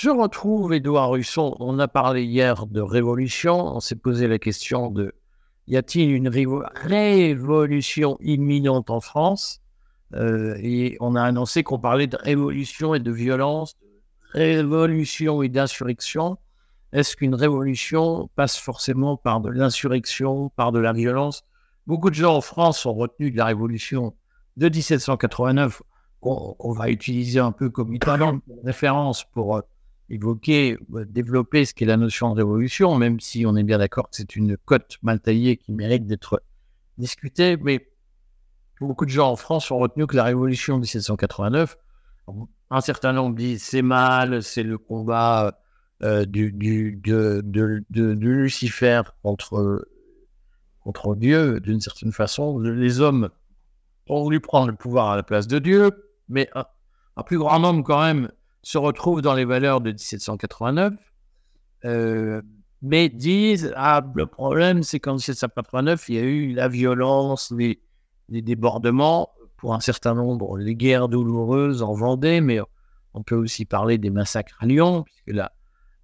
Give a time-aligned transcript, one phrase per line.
[0.00, 1.54] je retrouve Édouard Husson.
[1.60, 3.76] On a parlé hier de révolution.
[3.76, 5.14] On s'est posé la question de
[5.66, 9.60] y a-t-il une révolution imminente en France?
[10.14, 15.50] Euh, Et on a annoncé qu'on parlait de révolution et de violence, de révolution et
[15.50, 16.38] d'insurrection.
[16.94, 21.44] Est-ce qu'une révolution passe forcément par de l'insurrection, par de la violence?
[21.86, 24.14] Beaucoup de gens en France ont retenu de la révolution
[24.56, 25.82] de 1789,
[26.20, 29.60] qu'on va utiliser un peu comme une référence pour euh,
[30.10, 34.10] évoquer, euh, développer ce qu'est la notion de révolution, même si on est bien d'accord
[34.10, 36.42] que c'est une cote mal taillée qui mérite d'être
[36.98, 37.56] discutée.
[37.56, 37.88] Mais
[38.80, 41.78] beaucoup de gens en France ont retenu que la révolution de 1789,
[42.70, 45.60] un certain nombre disent c'est mal, c'est le combat
[46.02, 49.86] euh, du, du, de, de, de, Lucifer contre,
[50.82, 52.58] contre Dieu, d'une certaine façon.
[52.58, 53.30] Les hommes
[54.08, 55.90] ont voulu prendre le pouvoir à la place de Dieu,
[56.28, 58.30] mais un plus grand nombre quand même
[58.62, 60.94] se retrouvent dans les valeurs de 1789,
[61.84, 62.42] euh,
[62.82, 67.80] mais disent Ah, le problème, c'est qu'en 1789, il y a eu la violence, les,
[68.28, 72.60] débordements, pour un certain nombre, les guerres douloureuses en Vendée, mais
[73.14, 75.52] on peut aussi parler des massacres à Lyon, puisque la,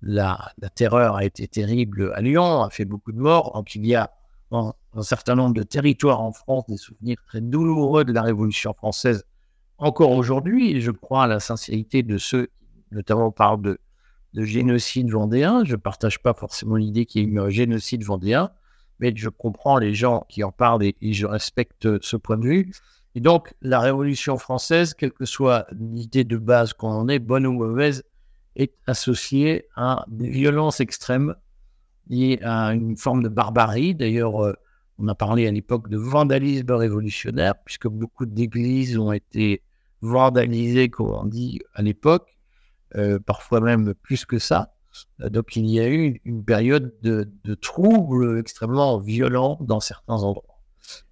[0.02, 3.52] la, terreur a été terrible à Lyon, a fait beaucoup de morts.
[3.54, 4.10] Donc il y a
[4.50, 9.24] un certain nombre de territoires en France des souvenirs très douloureux de la Révolution française
[9.78, 10.80] encore aujourd'hui.
[10.80, 12.48] Je crois à la sincérité de ceux
[12.92, 13.78] notamment parlent de,
[14.34, 15.64] de génocide vendéen.
[15.64, 18.50] Je ne partage pas forcément l'idée qu'il y ait eu un génocide vendéen,
[19.00, 22.46] mais je comprends les gens qui en parlent et, et je respecte ce point de
[22.46, 22.72] vue.
[23.14, 27.46] Et donc, la Révolution française, quelle que soit l'idée de base qu'on en ait, bonne
[27.46, 28.04] ou mauvaise,
[28.56, 31.34] est associée à des violences extrêmes
[32.08, 33.94] liées à une forme de barbarie.
[33.94, 34.52] D'ailleurs, euh,
[34.98, 39.62] on a parlé à l'époque de vandalisme révolutionnaire, puisque beaucoup d'églises ont été
[40.00, 42.36] vandalisées, comme on dit à l'époque,
[42.96, 44.72] euh, parfois même plus que ça.
[45.18, 50.60] Donc il y a eu une période de, troubles extrêmement violents dans certains endroits.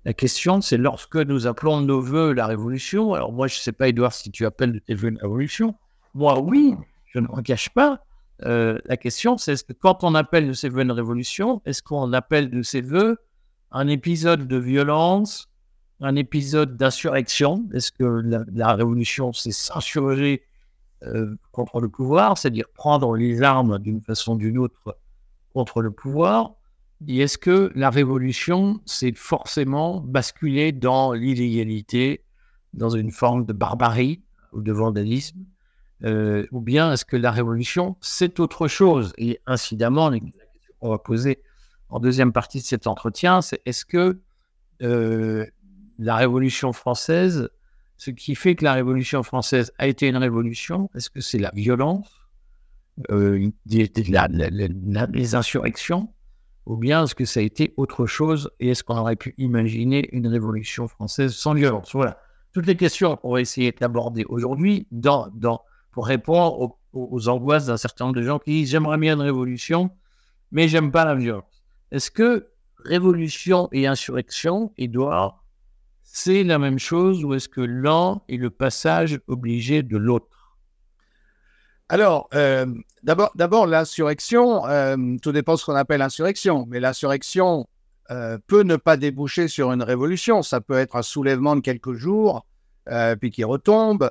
[0.05, 3.15] La question, c'est lorsque nous appelons de nos voeux la révolution.
[3.15, 5.75] Alors moi, je ne sais pas, Edouard, si tu appelles de tes voeux une révolution.
[6.15, 6.75] Moi, oui,
[7.07, 8.05] je ne m'en cache pas.
[8.45, 11.83] Euh, la question, c'est est-ce que quand on appelle de ses voeux une révolution, est-ce
[11.83, 13.19] qu'on appelle de ses voeux
[13.73, 15.49] un épisode de violence,
[16.01, 17.67] un épisode d'insurrection.
[17.73, 18.23] Est-ce que
[18.55, 20.43] la, révolution, c'est s'insurger
[21.05, 24.97] euh, contre le pouvoir, c'est-à-dire prendre les armes d'une façon ou d'une autre
[25.53, 26.55] contre le pouvoir.
[27.07, 32.25] Et est-ce que la révolution, c'est forcément basculer dans l'illégalité,
[32.73, 34.23] dans une forme de barbarie
[34.53, 35.45] ou de vandalisme?
[36.05, 39.13] Euh, ou bien est-ce que la révolution, c'est autre chose?
[39.17, 41.43] Et incidemment, la question qu'on va poser
[41.89, 44.21] en deuxième partie de cet entretien, c'est est-ce que
[44.83, 45.47] euh,
[45.99, 47.51] la révolution française,
[47.97, 51.51] ce qui fait que la révolution française a été une révolution, est-ce que c'est la
[51.55, 52.11] violence,
[53.11, 56.13] euh, les insurrections,
[56.67, 60.09] ou bien est-ce que ça a été autre chose Et est-ce qu'on aurait pu imaginer
[60.13, 61.93] une révolution française sans violence?
[61.93, 62.19] Voilà.
[62.53, 64.87] Toutes les questions qu'on va essayer d'aborder aujourd'hui
[65.91, 69.91] pour répondre aux, angoisses d'un certain nombre de gens qui disent j'aimerais bien une révolution,
[70.53, 71.65] mais j'aime pas la violence.
[71.91, 72.49] Est-ce que
[72.85, 75.44] révolution et insurrection, Edouard,
[76.05, 80.57] c'est la même chose ou est-ce que l'un est le passage obligé de l'autre?
[81.89, 82.67] Alors, euh,
[83.03, 87.67] d'abord, l'insurrection, euh, tout dépend de ce qu'on appelle insurrection, mais l'insurrection
[88.11, 90.43] euh, peut ne pas déboucher sur une révolution.
[90.43, 92.47] Ça peut être un soulèvement de quelques jours,
[93.21, 94.11] puis qui retombe.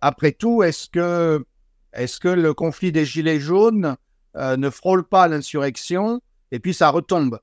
[0.00, 1.44] Après tout, est-ce que,
[1.92, 3.96] est que le conflit des Gilets jaunes
[4.36, 6.20] ne frôle pas l'insurrection
[6.52, 7.40] et puis ça retombe?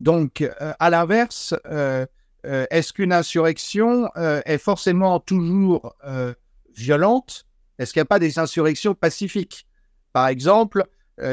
[0.00, 1.54] Donc, à l'inverse,
[2.44, 5.94] est-ce qu'une insurrection est forcément toujours
[6.74, 7.46] violente?
[7.78, 9.66] Est-ce qu'il n'y a pas des insurrections pacifiques?
[10.12, 10.84] Par exemple,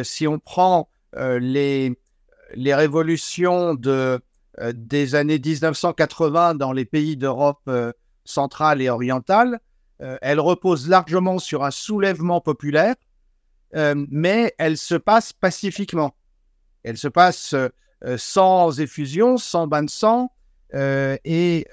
[0.04, 1.98] si on prend les,
[2.56, 4.19] les révolutions de,
[4.74, 7.69] des années 1980 dans les pays d'Europe
[8.25, 9.60] centrale et orientale,
[10.01, 12.95] euh, elle repose largement sur un soulèvement populaire,
[13.75, 16.15] euh, mais elle se passe pacifiquement.
[16.83, 20.31] Elle se passe euh, sans effusion, sans bain de sang,
[20.73, 21.67] et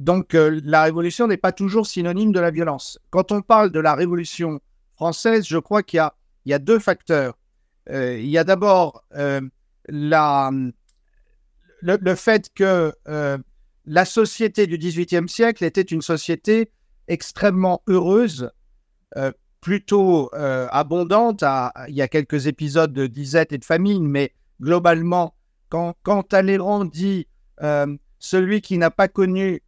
[0.00, 2.98] donc la révolution n'est pas toujours synonyme de la violence.
[3.10, 4.60] Quand on parle de la révolution
[4.94, 6.02] française, je crois qu'il
[6.46, 7.36] y, a deux facteurs.
[7.90, 9.04] il y a d'abord
[9.88, 10.50] la,
[11.82, 12.92] le, fait que
[13.86, 16.70] la société du XVIIIe siècle était une société
[17.08, 18.50] extrêmement heureuse,
[19.16, 21.42] euh, plutôt euh, abondante.
[21.88, 25.34] il y a quelques épisodes de disette et de famine, mais globalement,
[25.68, 27.35] quand, quand Talleyrand dit euh,
[28.18, 29.62] celui qui n'a pas connu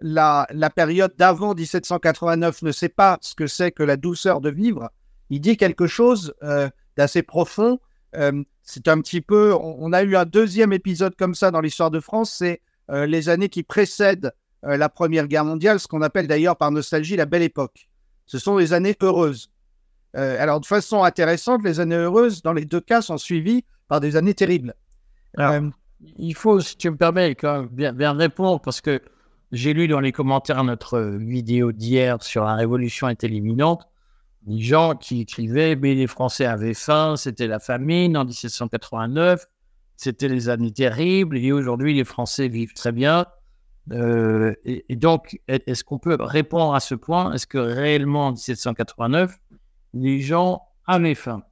[0.00, 4.50] la, la période d'avant 1789 ne sait pas ce que c'est que la douceur de
[4.50, 4.90] vivre,
[5.30, 7.80] il dit quelque chose euh, d'assez profond.
[8.16, 11.90] Euh, c'est un petit peu, on, a eu un deuxième épisode comme ça dans l'histoire
[11.90, 12.60] de France, c'est
[12.90, 14.32] euh, les années qui précèdent
[14.62, 17.90] la Première Guerre mondiale, ce qu'on appelle d'ailleurs par nostalgie la Belle Époque.
[18.24, 19.50] Ce sont les années heureuses.
[20.14, 24.16] alors de façon intéressante, les années heureuses, dans les deux cas, sont suivies par des
[24.16, 24.74] années terribles.
[26.00, 29.00] Il faut, si tu me permets, quand bien, bien répondre, parce que
[29.52, 33.88] j'ai lu dans les commentaires notre vidéo d'hier sur la révolution est éliminante
[34.46, 39.46] des gens qui écrivaient, mais les Français avaient faim, c'était la famine en 1789,
[39.96, 43.26] c'était les années terribles, et aujourd'hui les Français vivent très bien.
[43.92, 47.32] Euh, et, donc, est-ce qu'on peut répondre à ce point?
[47.32, 49.38] Est-ce que réellement en 1789,
[49.94, 51.42] les gens avaient faim?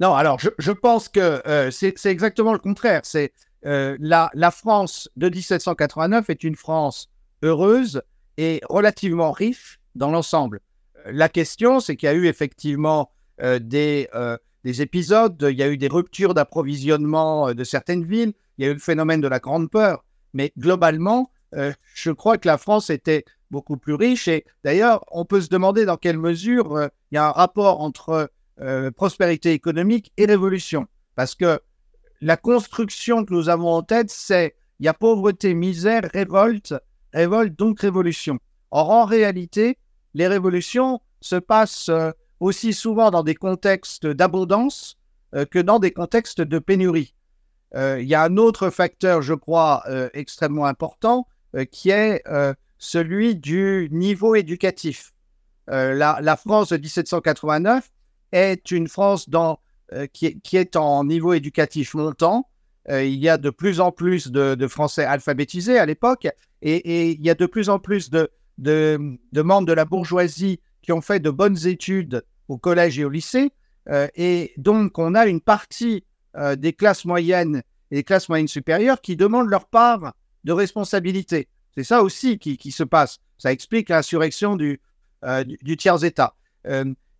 [0.00, 3.02] Non, alors je, pense que euh, c'est exactement le contraire.
[3.04, 3.32] C'est
[3.66, 7.10] euh, la, France de 1789 est une France
[7.42, 8.02] heureuse
[8.38, 10.60] et relativement riche dans l'ensemble
[11.06, 13.10] la question, c'est qu'il y a eu effectivement
[13.42, 18.04] euh, des, euh, des, épisodes, il y a eu des ruptures d'approvisionnement euh, de certaines
[18.04, 20.04] villes, il y a eu le phénomène de la grande peur,
[20.34, 21.30] mais globalement,
[21.94, 25.84] je crois que la France était beaucoup plus riche et d'ailleurs, on peut se demander
[25.84, 28.30] dans quelle mesure il y a un rapport entre
[28.96, 31.60] prospérité économique et révolution, parce que
[32.20, 36.74] la construction que nous avons en tête, c'est il y a pauvreté, misère, révolte,
[37.12, 38.38] révolte donc révolution.
[38.70, 39.78] Or, en réalité,
[40.14, 44.96] les révolutions se passent euh, aussi souvent dans des contextes d'abondance
[45.34, 47.14] euh, que dans des contextes de pénurie.
[47.74, 49.84] Euh, il y a un autre facteur, je crois,
[50.14, 51.26] extrêmement important,
[51.70, 52.22] qui est
[52.78, 55.12] celui du niveau éducatif.
[55.66, 57.90] La, France de 1789
[58.32, 59.60] est une France dans,
[60.12, 62.48] qui, est en niveau éducatif montant.
[62.88, 66.28] il y a de plus en plus de, Français alphabétisés à l'époque
[66.62, 68.30] et, il y a de plus en plus de,
[69.34, 73.52] membres de la bourgeoisie qui ont fait de bonnes études au collège et au lycée.
[73.88, 76.04] Euh, et donc, on a une partie
[76.36, 81.48] euh, des classes moyennes et des classes moyennes supérieures qui demandent leur part de responsabilité.
[81.74, 83.18] C'est ça aussi qui, se passe.
[83.38, 84.80] Ça explique l'insurrection du,
[85.24, 86.34] euh, du, tiers-État.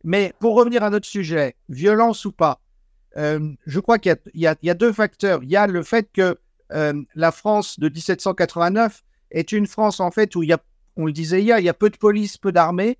[0.04, 2.60] Mais pour revenir à notre sujet, violence ou pas,
[3.16, 5.42] je crois qu'il y, y, a deux facteurs.
[5.42, 6.38] Il y a le fait que
[6.70, 9.02] la France de 1789
[9.32, 10.58] est une France en fait où il y a
[10.96, 12.98] on le disait hier, il y a peu de police, peu d'armée,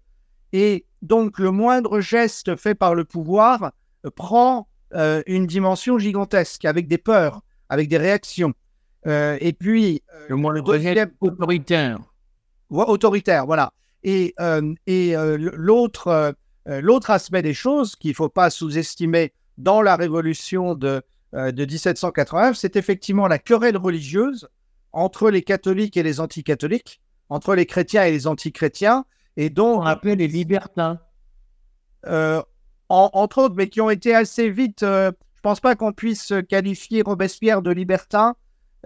[0.52, 3.72] et donc le moindre geste fait par le pouvoir
[4.04, 8.54] euh, prend euh, une dimension gigantesque, avec des peurs, avec des réactions.
[9.06, 11.10] Euh, et puis, le moindre deuxième...
[11.20, 11.98] autoritaire.
[12.70, 13.72] autoritaire, voilà.
[14.02, 14.34] Et,
[14.86, 16.34] et l'autre,
[16.66, 21.02] l'autre aspect des choses qu'il ne faut pas sous-estimer dans la révolution de,
[21.32, 24.48] de 1789, c'est effectivement la querelle religieuse
[24.92, 29.04] entre les catholiques et les anticatholiques, entre les chrétiens et les antichrétiens,
[29.36, 31.00] et dont on appelait les libertins.
[32.06, 32.42] Euh,
[32.88, 34.82] entre autres, mais qui ont été assez vite.
[34.82, 38.34] Euh, je pense pas qu'on puisse qualifier Robespierre de libertin.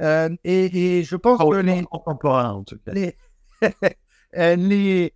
[0.01, 2.93] Euh, et, je pense que les contemporains, en tout cas.
[2.93, 3.17] Les,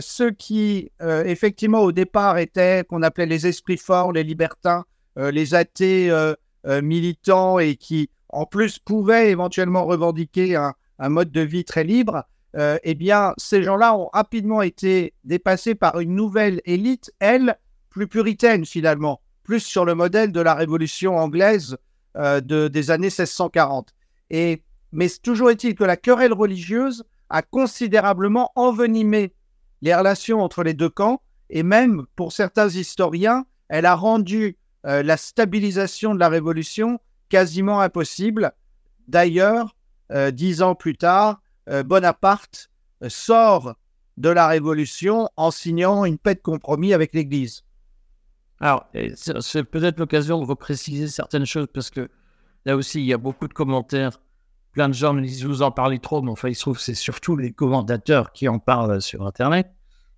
[0.00, 4.84] ceux qui effectivement au départ étaient qu'on appelait les esprits forts, les libertins,
[5.16, 6.12] les athées
[6.64, 12.24] militants et qui en plus pouvaient éventuellement revendiquer un mode de vie très libre,
[12.56, 17.58] euh, eh bien, ces gens-là ont rapidement été dépassés par une nouvelle élite, elle,
[17.90, 21.76] plus puritaine finalement, plus sur le modèle de la révolution anglaise
[22.16, 23.92] euh, de, des années 1640.
[24.30, 24.62] Et,
[24.92, 29.32] mais toujours est-il que la querelle religieuse a considérablement envenimé
[29.84, 35.04] les relations entre les deux camps, et même pour certains historiens, elle a rendu euh,
[35.04, 36.98] la stabilisation de la révolution
[37.28, 38.52] quasiment impossible.
[39.06, 39.76] D'ailleurs,
[40.32, 42.70] dix ans plus tard, euh, Bonaparte
[43.02, 43.74] euh, sort
[44.16, 47.64] de la Révolution en signant une paix de compromis avec l'Église.
[48.60, 48.86] Alors,
[49.40, 52.08] c'est peut-être l'occasion de repréciser certaines choses parce que
[52.64, 54.20] là aussi, il y a beaucoup de commentaires.
[54.72, 56.82] Plein de gens me disent, vous en parlez trop, mais enfin, il se trouve que
[56.82, 59.73] c'est surtout les commentateurs qui en parlent sur Internet.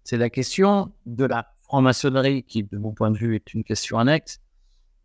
[0.07, 3.99] C'est la question de la franc-maçonnerie qui, de mon point de vue, est une question
[3.99, 4.39] annexe.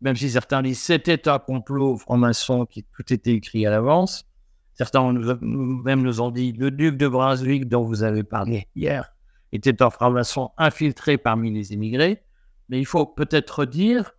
[0.00, 4.28] Même si certains disent c'était un complot franc-maçon qui tout était écrit à l'avance.
[4.74, 9.12] Certains même nous ont dit le duc de Brunswick dont vous avez parlé hier
[9.50, 12.22] était un franc-maçon infiltré parmi les immigrés.
[12.68, 14.12] Mais il faut peut-être dire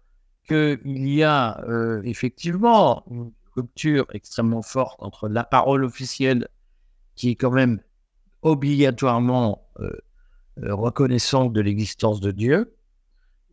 [0.50, 6.50] qu'il y a euh, effectivement une rupture extrêmement forte entre la parole officielle
[7.16, 7.80] qui est quand même
[8.42, 9.90] obligatoirement euh,
[10.62, 12.76] reconnaissante de l'existence de Dieu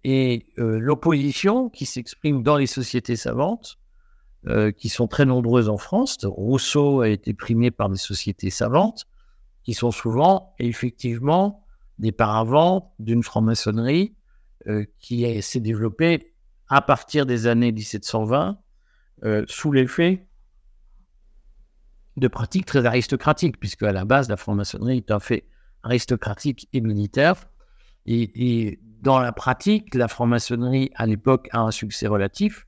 [0.04, 3.80] et l'opposition qui s'exprime dans les sociétés savantes
[4.46, 6.16] euh, qui sont très nombreuses en France.
[6.24, 9.06] Rousseau a été primé par des sociétés savantes.
[9.64, 11.66] qui sont souvent effectivement
[11.98, 14.16] des paravents d'une franc-maçonnerie
[14.66, 16.32] euh, qui s'est développée
[16.68, 18.58] à partir des années 1720
[19.24, 20.26] euh, sous l'effet
[22.16, 25.44] de pratiques très aristocratiques, puisque à la base, la franc-maçonnerie est un fait
[25.82, 27.36] aristocratique et militaire.
[28.06, 32.66] Et, dans la pratique, la franc-maçonnerie, à l'époque, a un succès relatif,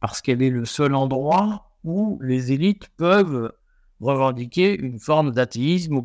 [0.00, 3.52] parce qu'elle est le seul endroit où les élites peuvent
[4.00, 6.02] revendiquer une forme d'athéisme ou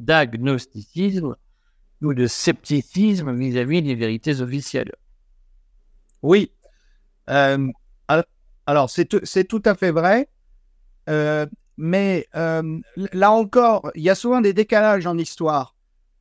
[0.00, 1.36] d'agnosticisme
[2.02, 4.92] ou de scepticisme vis-à-vis des vérités officielles.
[6.22, 6.50] Oui.
[7.30, 7.68] Euh,
[8.66, 10.28] alors, c'est tout à fait vrai.
[11.08, 11.46] Euh,
[11.78, 12.80] mais euh,
[13.12, 15.74] là encore, il y a souvent des décalages en histoire.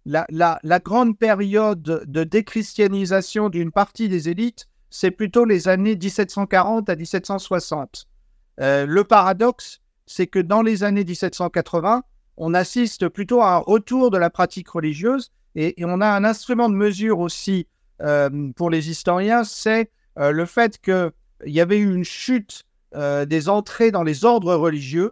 [0.05, 6.95] La, grande période de déchristianisation d'une partie des élites, c'est plutôt les années 1740 à
[6.95, 8.07] 1760.
[8.61, 12.03] Euh, le paradoxe, c'est que dans les années 1780,
[12.37, 16.69] on assiste plutôt à un retour de la pratique religieuse et, on a un instrument
[16.69, 17.67] de mesure aussi
[18.55, 21.11] pour les historiens, c'est le fait qu'il
[21.47, 22.63] y avait eu une chute
[22.95, 25.11] euh, des entrées dans les ordres religieux,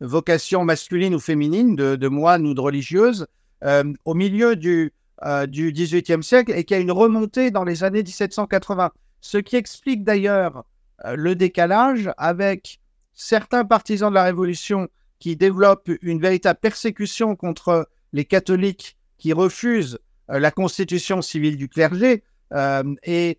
[0.00, 3.26] vocation masculine ou féminine, de, moines ou de religieuses,
[3.64, 4.92] euh, au milieu du,
[5.24, 8.92] euh, du XVIIIe siècle et qui a une remontée dans les années 1780.
[9.20, 10.64] Ce qui explique d'ailleurs
[11.04, 12.80] le décalage avec
[13.14, 14.88] certains partisans de la Révolution
[15.18, 22.22] qui développent une véritable persécution contre les catholiques qui refusent la constitution civile du clergé
[23.04, 23.38] et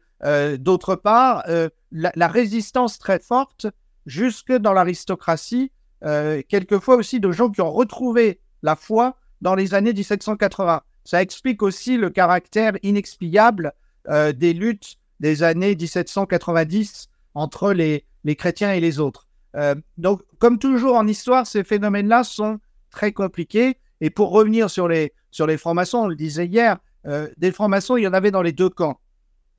[0.57, 1.43] d'autre part
[1.91, 3.67] la, résistance très forte
[4.05, 5.71] jusque dans l'aristocratie,
[6.05, 10.81] euh, quelquefois aussi de gens qui ont retrouvé la foi dans les années 1780.
[11.03, 13.73] Ça explique aussi le caractère inexpiable
[14.09, 19.27] euh, des luttes des années 1790 entre les, les chrétiens et les autres.
[19.55, 22.59] Euh, donc, comme toujours en histoire, ces phénomènes-là sont
[22.91, 23.77] très compliqués.
[24.01, 26.77] Et pour revenir sur les, sur les francs-maçons, on le disait hier,
[27.37, 28.99] des francs-maçons, il y en avait dans les deux camps.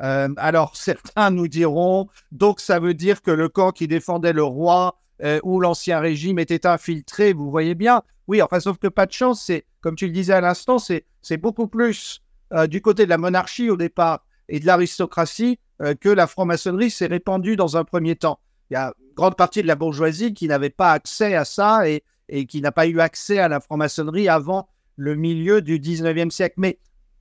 [0.03, 4.45] Euh, alors, certains nous diront, donc ça veut dire que le camp qui défendait le
[4.45, 8.03] roi euh, ou l'ancien régime était infiltré, vous voyez bien.
[8.27, 11.05] Oui, enfin, sauf que pas de chance, c'est, comme tu le disais à l'instant, c'est,
[11.39, 12.23] beaucoup plus
[12.53, 15.59] euh, du côté de la monarchie au départ et de l'aristocratie
[16.01, 18.39] que la franc-maçonnerie s'est répandue dans un premier temps.
[18.71, 21.89] Il y a une grande partie de la bourgeoisie qui n'avait pas accès à ça
[21.89, 22.03] et,
[22.47, 26.57] qui n'a pas eu accès à la franc-maçonnerie avant le milieu du 19e siècle.
[26.59, 26.79] Mais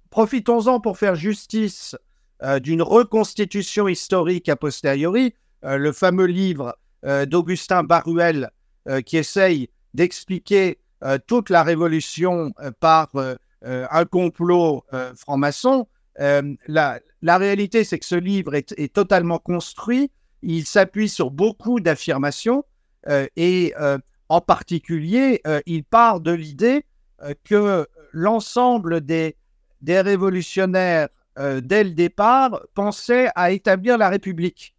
[0.10, 1.96] profitons-en pour faire justice
[2.44, 5.34] euh, d'une reconstitution historique a posteriori,
[5.66, 8.50] euh, le fameux livre euh, d'Augustin Baruel
[9.06, 10.80] qui essaye d'expliquer
[11.28, 13.10] toute la révolution par
[13.62, 14.84] un complot
[15.16, 15.88] franc-maçon.
[16.18, 20.12] La, la, réalité, c'est que ce livre est, totalement construit.
[20.42, 22.66] Il s'appuie sur beaucoup d'affirmations
[23.36, 23.74] et
[24.30, 26.86] en particulier, il part de l'idée
[27.46, 29.36] que l'ensemble des,
[29.82, 31.08] des révolutionnaires
[31.40, 34.76] euh, dès le départ, pensait à établir la République.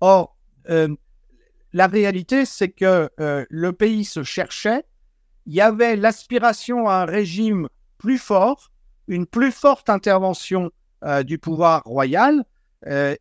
[0.00, 0.36] Or,
[0.70, 0.94] euh,
[1.74, 4.84] la réalité, c'est que euh, le pays se cherchait,
[5.44, 8.70] il y avait l'aspiration à un régime plus fort,
[9.08, 10.70] une plus forte intervention
[11.26, 12.46] du pouvoir royal,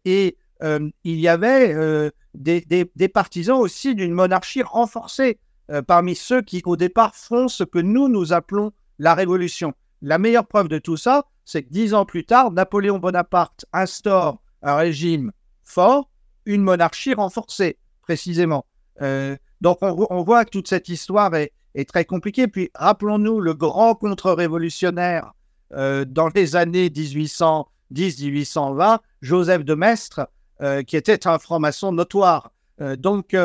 [0.05, 5.37] et il y avait des, partisans aussi d'une monarchie renforcée
[5.85, 9.73] parmi ceux qui, au départ, font ce que nous, nous appelons la révolution.
[10.01, 14.41] La meilleure preuve de tout ça, c'est que dix ans plus tard, Napoléon Bonaparte instaure
[14.61, 15.33] un régime
[15.63, 16.09] fort,
[16.45, 18.65] une monarchie renforcée, précisément.
[19.01, 21.51] Euh, donc on, voit que toute cette histoire est,
[21.87, 22.47] très compliquée.
[22.47, 25.33] Puis rappelons-nous le grand contre-révolutionnaire
[25.73, 30.29] euh, dans les années 1810-1820, Joseph de Maistre,
[30.61, 32.51] euh, qui était un franc-maçon notoire.
[32.97, 33.35] donc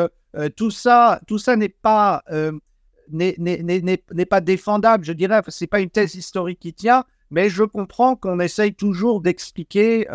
[0.55, 2.23] tout ça, tout ça n'est pas
[3.09, 5.41] n'est pas défendable, je dirais.
[5.47, 10.07] C'est pas une thèse historique qui tient, mais je comprends qu'on essaye toujours d'expliquer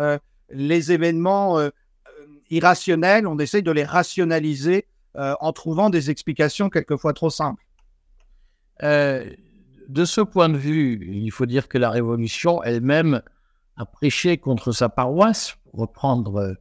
[0.49, 1.59] les événements
[2.49, 7.63] irrationnels, on essaye de les rationaliser euh, en trouvant des explications quelquefois trop simples.
[8.81, 13.21] de ce point de vue, il faut dire que la Révolution elle-même
[13.77, 16.55] a prêché contre sa paroisse, pour reprendre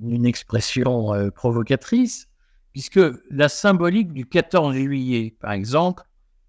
[0.00, 2.28] une expression provocatrice,
[2.72, 3.00] puisque
[3.30, 6.02] la symbolique du 14 juillet, par exemple,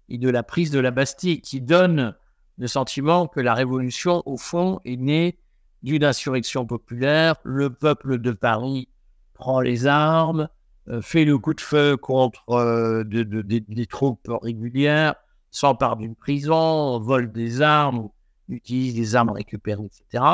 [0.08, 2.14] et de la prise de la Bastille, qui donne
[2.58, 5.38] le sentiment que la révolution, au fond, est née
[5.86, 7.36] d'une insurrection populaire.
[7.44, 8.88] Le peuple de Paris
[9.34, 10.48] prend les armes,
[10.88, 15.14] euh, fait le coup de feu contre euh, des troupes régulières,
[15.52, 18.08] s'empare d'une prison, vole des armes,
[18.48, 20.24] utilise des armes récupérées, etc.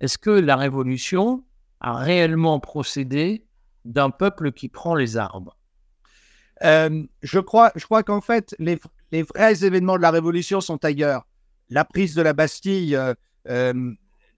[0.00, 1.44] Est-ce que la révolution
[1.80, 3.46] a réellement procédé
[3.84, 5.50] d'un peuple qui prend les armes?
[6.64, 7.70] Euh, je crois,
[8.04, 8.80] qu'en fait, les,
[9.22, 11.24] vrais événements de la Révolution sont ailleurs.
[11.70, 12.98] La prise de la Bastille,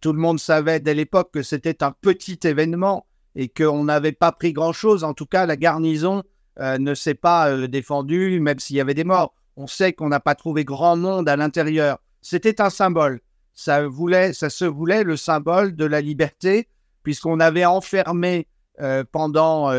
[0.01, 4.33] tout le monde savait dès l'époque que c'était un petit événement et qu'on n'avait pas
[4.33, 5.05] pris grand-chose.
[5.05, 6.23] En tout cas, la garnison
[6.59, 9.35] ne s'est pas défendue, même s'il y avait des morts.
[9.57, 11.99] On sait qu'on n'a pas trouvé grand monde à l'intérieur.
[12.23, 13.21] C'était un symbole.
[13.55, 16.69] Ça, voulait, ça se voulait le symbole de la liberté,
[17.03, 18.49] puisqu'on avait enfermé
[19.13, 19.73] pendant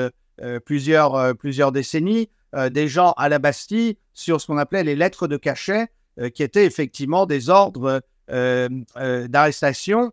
[0.63, 5.27] plusieurs, plusieurs décennies euh, des gens à la Bastille sur ce qu'on appelait les lettres
[5.27, 5.87] de cachet,
[6.19, 7.99] euh, qui étaient effectivement des ordres euh,
[8.31, 10.11] d'arrestation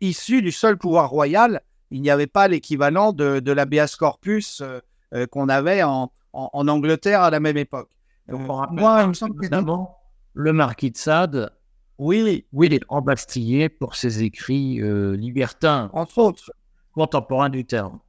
[0.00, 1.60] issus du seul pouvoir royal.
[1.90, 4.62] Il n'y avait pas l'équivalent de, de l'habeas corpus
[5.30, 7.90] qu'on avait en, Angleterre à la même époque.
[8.28, 8.68] moi,
[9.02, 9.54] il me semble que
[10.34, 11.50] le marquis de Sade,
[11.98, 14.80] oui, oui, il est embastillé pour ses écrits
[15.16, 16.50] libertins, entre autres,
[16.92, 18.00] contemporains du terme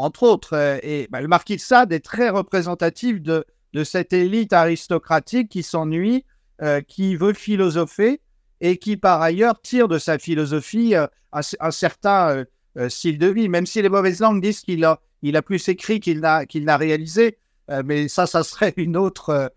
[0.00, 0.54] entre autres.
[0.54, 5.48] Euh, et bah, le marquis de Sade est très représentatif de, de cette élite aristocratique
[5.48, 6.24] qui s'ennuie,
[6.62, 8.20] euh, qui veut philosopher
[8.60, 12.44] et qui, par ailleurs, tire de sa philosophie euh, un, certain
[12.88, 14.98] style de vie, même si les mauvaises langues disent qu'il a,
[15.42, 17.38] plus écrit qu'il n'a, réalisé.
[17.84, 19.52] mais ça, ça serait une autre,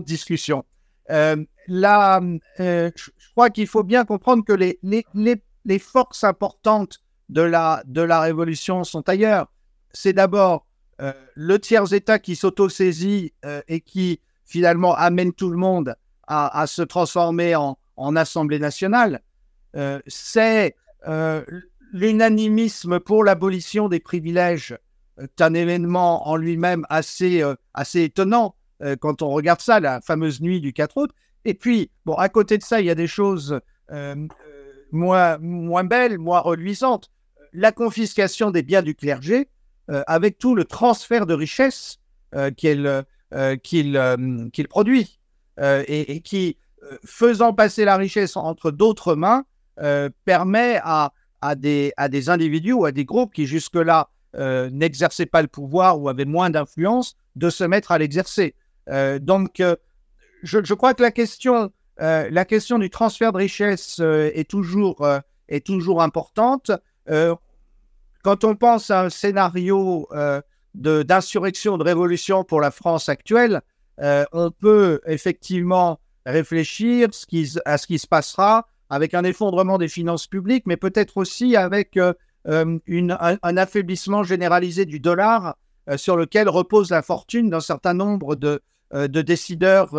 [0.00, 0.64] discussion.
[1.08, 2.20] là,
[2.58, 9.48] je crois qu'il faut bien comprendre que les, forces importantes de la, révolution sont ailleurs
[9.92, 10.66] c'est d'abord
[11.00, 15.96] euh, le tiers-État qui s'auto-saisit euh, et qui finalement amène tout le monde
[16.30, 17.78] à, se transformer en,
[18.16, 19.20] Assemblée nationale.
[19.76, 20.74] Euh, c'est
[21.92, 24.76] l'unanimisme pour l'abolition des privilèges.
[25.18, 28.56] C'est un événement en lui-même assez, assez étonnant
[29.00, 31.10] quand on regarde ça, la fameuse nuit du 4 août.
[31.44, 33.58] Et puis, bon, à côté de ça, il y a des choses
[34.90, 37.10] moins, moins belles, moins reluisantes.
[37.52, 39.48] La confiscation des biens du clergé,
[39.90, 41.98] euh, avec tout le transfert de richesse
[42.34, 42.50] euh,
[43.32, 45.18] euh, qu'il produit
[45.58, 46.58] et, qui,
[47.04, 49.44] faisant passer la richesse entre d'autres mains,
[50.24, 51.12] permet à,
[51.56, 51.92] des,
[52.28, 57.16] individus ou à des groupes qui jusque-là n'exerçaient pas le pouvoir ou avaient moins d'influence
[57.36, 58.54] de se mettre à l'exercer.
[59.20, 59.62] donc,
[60.42, 65.02] je, crois que la question, la question du transfert de richesse est, toujours,
[66.02, 66.70] importante.
[68.22, 70.42] Quand on pense à un scénario euh,
[70.74, 73.62] d'insurrection, de, révolution pour la France actuelle,
[74.00, 75.98] euh, on peut effectivement
[76.32, 77.08] réfléchir
[77.64, 81.96] à ce qui se passera avec un effondrement des finances publiques, mais peut-être aussi avec
[81.96, 82.12] euh,
[82.86, 85.56] une, un, affaiblissement généralisé du dollar
[85.96, 88.60] sur lequel repose la fortune d'un certain nombre de,
[88.92, 89.94] de décideurs,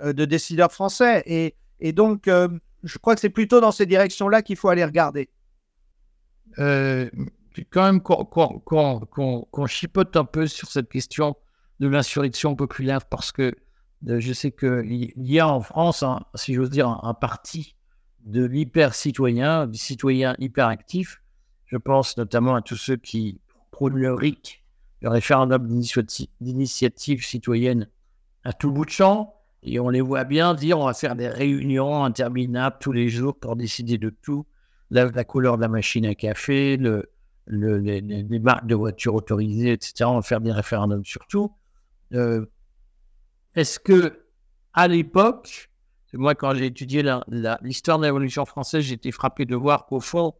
[0.00, 1.54] de décideurs français.
[1.80, 5.28] Et, donc, je crois que c'est plutôt dans ces directions-là qu'il faut aller regarder
[7.70, 11.36] quand même qu'on chipote un peu sur cette question
[11.80, 13.52] de l'insurrection populaire parce que euh,
[14.06, 17.76] je sais qu'il y a en France, si j'ose dire, un, parti
[18.24, 21.22] de l'hyper-citoyen, du citoyen hyper-actif.
[21.66, 24.62] Je pense notamment à tous ceux qui prônent le RIC,
[25.00, 25.66] le référendum
[26.40, 27.88] d'initiative citoyenne
[28.44, 29.34] à tout bout de champ.
[29.62, 33.38] Et on les voit bien dire on va faire des réunions interminables tous les jours
[33.38, 34.44] pour décider de tout.
[34.90, 37.08] La, la couleur de la machine à café, le,
[37.46, 40.04] les, marques de voitures autorisées, etc.
[40.06, 41.52] On va faire des référendums surtout.
[42.12, 42.44] Euh,
[43.54, 44.24] Est-ce que
[44.72, 45.70] à l'époque,
[46.14, 47.02] moi quand j'ai étudié
[47.62, 50.34] l'histoire de la Révolution française, été frappé de voir qu'au fond,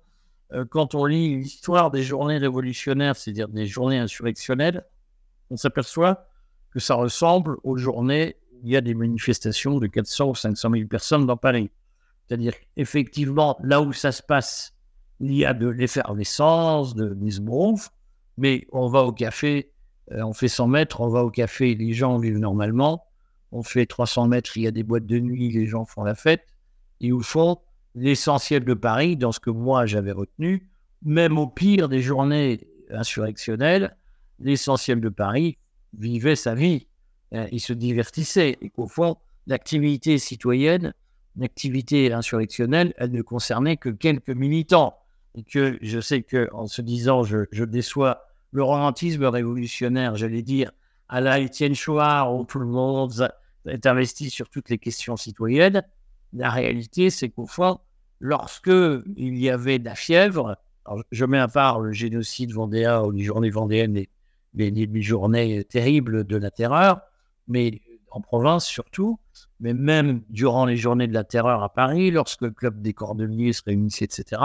[0.53, 4.85] euh, quand on lit l'histoire des journées révolutionnaires, c'est-à-dire des journées insurrectionnelles,
[5.51, 6.27] on s'aperçoit
[6.70, 10.70] que ça ressemble aux journées où il y a des manifestations de 400 ou 500
[10.72, 11.70] 000 personnes dans Paris.
[12.27, 14.75] C'est-à-dire effectivement, là où ça se passe,
[15.20, 17.90] il y a de l'effervescence, de l'esbronf,
[18.38, 19.71] mais on va au café,
[20.10, 23.04] on fait 100 mètres, on va au café, les gens vivent normalement.
[23.52, 26.14] On fait 300 mètres, il y a des boîtes de nuit, les gens font la
[26.14, 26.46] fête.
[27.00, 27.58] Et au fond,
[27.94, 30.68] l'essentiel de Paris, dans ce que moi j'avais retenu,
[31.02, 33.96] même au pire des journées insurrectionnelles,
[34.38, 35.58] l'essentiel de Paris
[35.98, 36.86] vivait sa vie.
[37.34, 38.58] Euh, il se divertissait.
[38.60, 40.94] Et qu'au fond, l'activité citoyenne,
[41.36, 44.96] l'activité insurrectionnelle, elle ne concernait que quelques militants
[45.34, 50.70] et que je sais que en se disant je, déçois le romantisme révolutionnaire, j'allais dire,
[51.08, 53.30] à la Étienne Chouard, où tout le monde
[53.66, 55.82] est investi sur toutes les questions citoyennes,
[56.32, 57.80] la réalité, c'est qu'au fond,
[58.20, 58.70] lorsque
[59.16, 60.56] il y avait de la fièvre,
[61.10, 64.04] je mets à part le génocide vendéen ou les journées vendéennes,
[64.54, 67.00] les, les, journées terribles de la terreur,
[67.48, 69.18] mais en province surtout,
[69.60, 73.52] mais même durant les journées de la terreur à Paris, lorsque le club des cordeliers
[73.52, 74.42] se réunissait, etc.,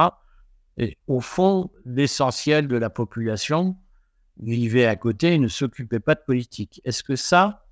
[0.78, 3.76] et au fond, l'essentiel de la population
[4.40, 6.82] vivait à côté et ne s'occupait pas de politique.
[6.86, 7.66] Est-ce que ça,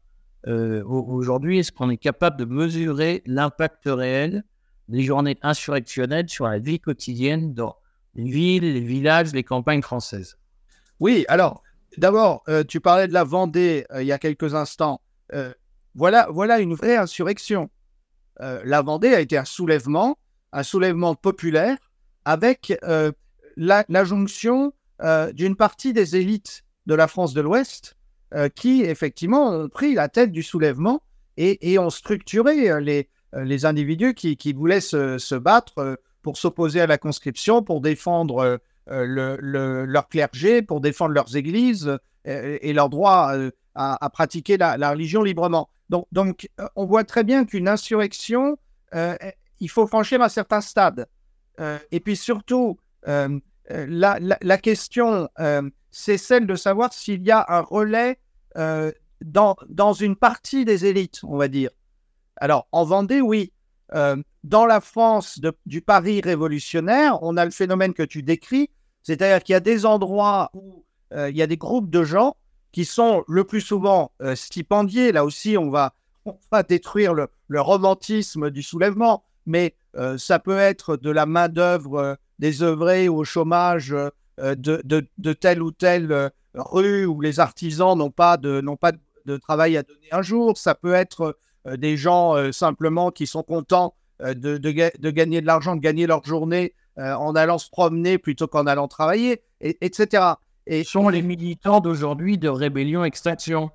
[0.45, 4.43] aujourd'hui, est-ce qu'on est capable de mesurer l'impact réel
[4.87, 7.75] des journées insurrectionnelles sur la vie quotidienne dans
[8.13, 10.37] les villes, les villages, les campagnes françaises?
[10.99, 11.63] Oui, alors,
[11.97, 15.01] d'abord, tu parlais de la Vendée il y a quelques instants.
[15.95, 17.69] voilà, voilà une vraie insurrection.
[18.39, 20.17] la Vendée a été un soulèvement,
[20.51, 21.77] un soulèvement populaire
[22.25, 22.77] avec
[23.57, 27.97] la, jonction euh, d'une partie des élites de la France de l'Ouest
[28.33, 31.01] euh, qui, effectivement, ont pris la tête du soulèvement
[31.35, 36.97] et, ont structuré euh, les, les individus qui, voulaient se, battre pour s'opposer à la
[36.97, 43.35] conscription, pour défendre leur clergé, pour défendre leurs églises et, leur droit
[43.75, 45.69] à, pratiquer la, religion librement.
[45.89, 48.57] Donc, on voit très bien qu'une insurrection,
[48.93, 51.07] il faut franchir un certain stade.
[51.91, 52.79] et puis surtout,
[53.71, 53.85] euh,
[54.41, 58.19] la, question, euh, c'est celle de savoir s'il y a un relais
[59.21, 61.71] dans, dans une partie des élites, on va dire.
[62.37, 63.51] Alors, en Vendée, oui.
[64.43, 68.69] dans la France du Paris révolutionnaire, on a le phénomène que tu décris,
[69.03, 72.37] c'est-à-dire qu'il y a des endroits où il y a des groupes de gens
[72.71, 75.11] qui sont le plus souvent stipendiés.
[75.11, 79.75] Là aussi, on va, on va détruire le, le, romantisme du soulèvement, mais
[80.17, 83.95] ça peut être de la main-d'œuvre des œuvrés au chômage
[84.39, 88.75] euh, de, de, telle ou telle euh, rue où les artisans n'ont pas, de, n'ont
[88.75, 88.91] pas
[89.25, 90.57] de travail à donner un jour.
[90.57, 95.75] Ça peut être euh, des gens simplement qui sont contents de, de, gagner de l'argent,
[95.75, 100.23] de gagner leur journée en allant se promener plutôt qu'en allant travailler, et, etc.
[100.67, 103.71] Et sont les militants d'aujourd'hui de rébellion extinction.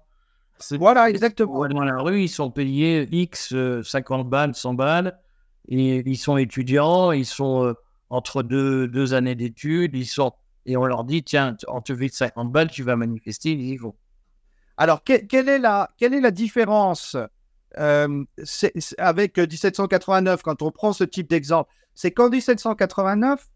[0.79, 1.69] Voilà, exactement.
[1.69, 5.19] Dans la rue, ils sont payés X, 50 balles, 100 balles,
[5.69, 7.75] et ils sont étudiants, ils sont
[8.11, 10.33] entre deux, deux années d'études, ils sont
[10.67, 13.77] et on leur dit tiens, on te fait 50 balles, tu vas manifester, ils y
[13.77, 13.95] vont.
[14.77, 17.17] Alors, quelle, est la, quelle est la différence
[17.79, 18.25] euh,
[18.99, 21.71] avec 1789 quand on prend ce type d'exemple?
[21.95, 23.47] C'est qu'en 1789,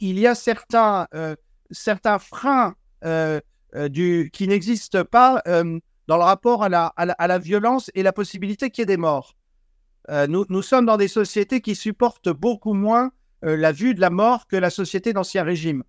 [0.00, 1.36] il y a certains, euh,
[1.70, 3.40] certains freins euh,
[3.88, 8.70] du, qui n'existent pas dans le rapport à la, à la, violence et la possibilité
[8.70, 9.34] qu'il y ait des morts.
[10.28, 13.10] nous, nous sommes dans des sociétés qui supportent beaucoup moins euh,
[13.44, 15.84] la vue de la mort que la société d'Ancien Régime.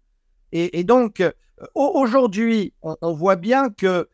[0.51, 1.31] Et, donc, euh,
[1.73, 4.07] aujourd'hui, on, voit bien que,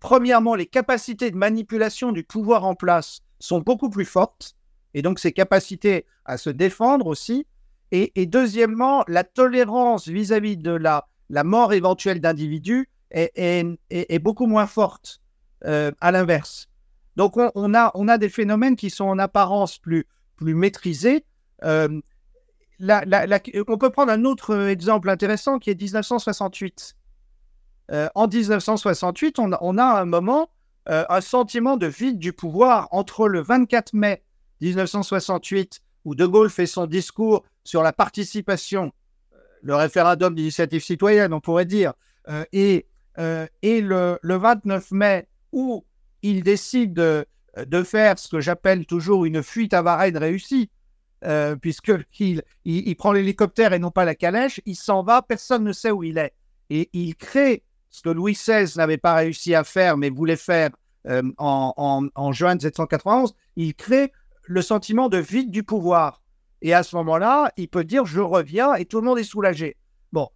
[0.00, 4.56] premièrement, les capacités de manipulation du pouvoir en place sont beaucoup plus fortes,
[4.92, 7.46] et donc ces capacités à se défendre aussi.
[7.92, 15.20] Et, deuxièmement, la tolérance vis-à-vis de la, la mort éventuelle d'individus est, beaucoup moins forte,
[15.64, 16.68] euh, à l'inverse.
[17.14, 21.24] Donc, on, a, on a des phénomènes qui sont en apparence plus, plus maîtrisés,
[22.80, 26.96] on peut prendre un autre exemple intéressant qui est 1968.
[27.92, 30.50] Euh, en 1968, on a, un moment,
[30.88, 34.22] euh, un sentiment de vide du pouvoir entre le 24 mai
[34.60, 38.92] 1968, où De Gaulle fait son discours sur la participation,
[39.32, 41.94] euh, le référendum d'initiative citoyenne, on pourrait dire,
[42.52, 42.86] et,
[43.62, 45.84] et le, 29 mai, où
[46.22, 50.70] il décide de, de faire ce que j'appelle toujours une fuite à Varennes réussie,
[51.24, 55.72] euh, puisqu'il il, prend l'hélicoptère et non pas la calèche, il s'en va, personne ne
[55.72, 56.32] sait où il est.
[56.70, 60.70] Et il crée ce que Louis XVI n'avait pas réussi à faire, mais voulait faire
[61.08, 64.12] euh, en, juin 1791, il crée
[64.44, 66.22] le sentiment de vide du pouvoir.
[66.62, 69.76] Et à ce moment-là, il peut dire je reviens et tout le monde est soulagé.
[70.12, 70.28] Bon,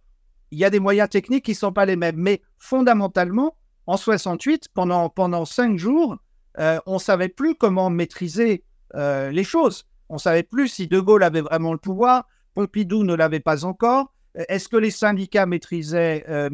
[0.51, 3.55] il y a des moyens techniques qui ne sont pas les mêmes, mais fondamentalement,
[3.87, 6.17] en 68, pendant, pendant cinq jours,
[6.59, 9.85] euh, on ne savait plus comment maîtriser les choses.
[10.09, 14.13] On savait plus si De Gaulle avait vraiment le pouvoir, Pompidou ne l'avait pas encore.
[14.37, 16.49] Euh, est-ce que les syndicats maîtrisaient, euh,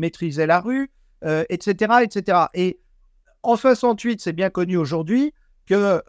[0.46, 0.92] la rue,
[1.50, 2.38] etc., euh, etc.
[2.54, 2.80] Et
[3.44, 5.34] en 68, c'est bien connu aujourd'hui
[5.66, 6.02] que,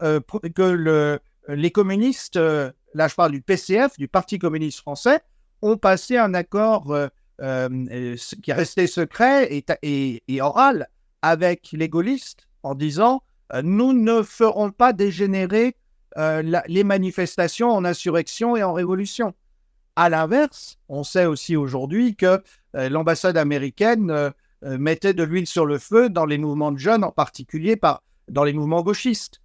[0.49, 5.21] que le, les communistes, là je parle du PCF, du Parti communiste français,
[5.61, 6.95] ont passé un accord
[7.39, 9.49] qui est resté secret
[9.81, 10.89] et, et oral
[11.21, 13.23] avec les gaullistes en disant
[13.63, 15.75] nous ne ferons pas dégénérer
[16.17, 19.33] euh, les manifestations en insurrection et en révolution.
[19.95, 22.41] À l'inverse, on sait aussi aujourd'hui que
[22.75, 27.03] euh, l'ambassade américaine euh, mettait de l'huile sur le feu dans les mouvements de jeunes,
[27.03, 29.41] en particulier par, dans les mouvements gauchistes.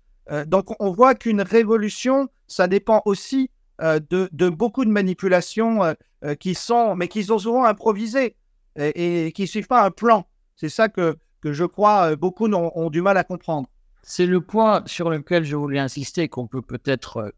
[0.47, 3.51] donc on voit qu'une révolution, ça dépend aussi
[3.81, 5.97] de, beaucoup de manipulations
[6.39, 8.37] qui sont, mais qui sont souvent improvisées
[8.77, 10.27] et, qui ne suivent pas un plan.
[10.55, 13.69] C'est ça que je crois beaucoup ont du mal à comprendre.
[14.11, 17.31] C'est le point sur lequel je voulais insister, qu'on peut peut-être euh,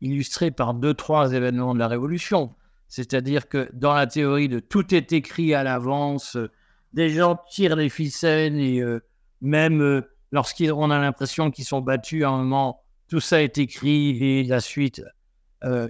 [0.00, 2.54] illustrer par deux, trois événements de la Révolution.
[2.88, 6.50] C'est-à-dire que dans la théorie de tout est écrit à l'avance, euh,
[6.94, 9.00] des gens tirent les ficelles et euh,
[9.42, 14.44] même lorsqu'on a l'impression qu'ils sont battus à un moment, tout ça est écrit et
[14.44, 15.02] la suite.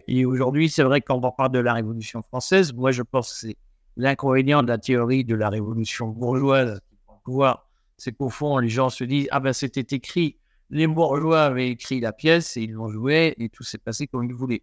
[0.08, 2.72] Et aujourd'hui, c'est vrai qu'on parle de la Révolution française.
[2.72, 3.56] Moi, je pense que c'est
[3.96, 6.80] l'inconvénient de la théorie de la Révolution bourgeoise
[7.24, 7.63] pouvoir.
[7.96, 10.38] C'est qu'au fond, les gens se disent Ah ben, c'était écrit.
[10.70, 14.24] Les bourgeois avaient écrit la pièce et ils l'ont joué et tout s'est passé comme
[14.24, 14.62] ils voulaient.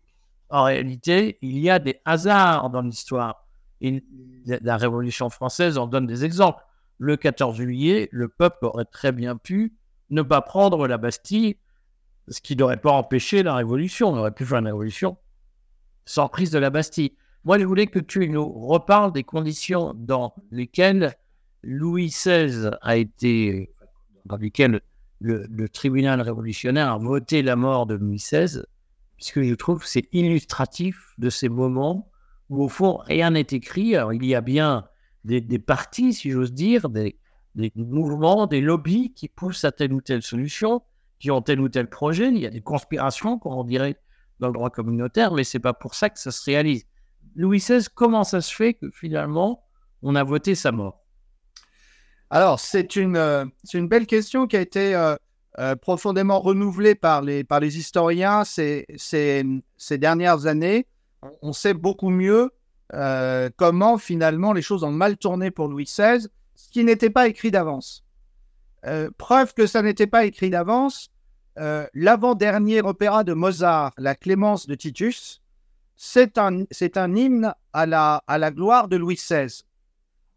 [0.49, 3.47] En réalité, il y a des hasards dans l'histoire.
[4.45, 6.63] La Révolution française en donne des exemples.
[6.97, 9.73] Le 14 juillet, le peuple aurait très bien pu
[10.09, 11.57] ne pas prendre la Bastille,
[12.27, 14.09] ce qui n'aurait pas empêché la Révolution.
[14.09, 15.17] On aurait pu faire une révolution
[16.05, 17.15] sans prise de la Bastille.
[17.43, 21.15] Moi, je voulais que tu nous reparles des conditions dans lesquelles
[21.63, 23.73] Louis XVI a été,
[24.25, 24.81] dans lesquelles
[25.19, 28.63] le, tribunal révolutionnaire a voté la mort de Louis XVI,
[29.15, 32.09] puisque je trouve que c'est illustratif de ces moments
[32.49, 33.95] où, au fond, rien n'est écrit.
[33.95, 34.87] Alors, il y a bien
[35.23, 37.19] des, des partis, si j'ose dire, des,
[37.55, 40.81] des, mouvements, des lobbies qui poussent à telle ou telle solution,
[41.19, 42.29] qui ont tel ou tel projet.
[42.29, 43.97] Il y a des conspirations, comme on dirait
[44.39, 46.85] dans le droit communautaire, mais c'est pas pour ça que ça se réalise.
[47.35, 49.63] Louis XVI, comment ça se fait que finalement,
[50.01, 51.00] on a voté sa mort?
[52.33, 55.17] Alors, c'est une, euh, belle question qui a été euh,
[55.59, 57.45] euh, profondément renouvelée par les,
[57.77, 60.87] historiens ces, ces, dernières années.
[61.41, 62.49] On sait beaucoup mieux
[63.57, 67.51] comment finalement les choses ont mal tourné pour Louis XVI, ce qui n'était pas écrit
[67.51, 68.03] d'avance.
[69.17, 71.09] preuve que ça n'était pas écrit d'avance,
[71.55, 75.41] l'avant-dernier opéra de Mozart, La Clémence de Titus,
[75.95, 79.63] c'est un, c'est un hymne à la, à la gloire de Louis XVI,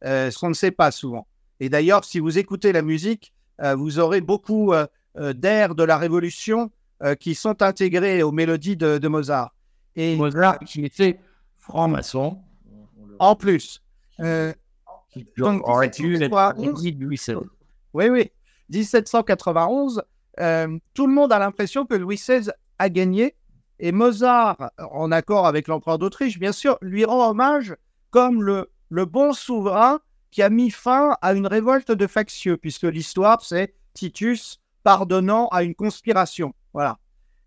[0.02, 1.26] ce qu'on ne sait pas souvent.
[1.60, 4.86] Et d'ailleurs, si vous écoutez la musique, euh, vous aurez beaucoup euh,
[5.16, 6.70] euh, d'airs de la Révolution
[7.20, 9.54] qui sont intégrés aux mélodies de, Mozart.
[9.94, 11.20] Et Mozart qui était
[11.58, 12.38] franc-maçon.
[13.18, 13.82] En plus.
[15.36, 17.36] donc, aurait eu Louis XVI.
[17.92, 18.30] Oui, oui.
[18.70, 20.02] 1791,
[20.94, 23.34] tout le monde a l'impression que Louis XVI a gagné.
[23.80, 27.76] Et Mozart, en accord avec l'empereur d'Autriche, bien sûr, lui rend hommage
[28.10, 30.00] comme le, le bon souverain
[30.34, 35.62] qui a mis fin à une révolte de factieux, puisque l'histoire, c'est Titus pardonnant à
[35.62, 36.52] une conspiration.
[36.72, 36.98] Voilà.